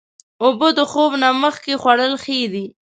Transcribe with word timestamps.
اوبه 0.43 0.69
د 0.77 0.79
خوب 0.91 1.11
نه 1.23 1.29
مخکې 1.43 1.73
خوړل 1.81 2.13
ښې 2.23 2.39
دي. 2.53 2.65